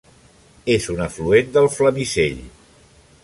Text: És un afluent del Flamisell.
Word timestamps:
És 0.75 0.87
un 0.93 1.03
afluent 1.05 1.53
del 1.57 1.69
Flamisell. 1.75 2.43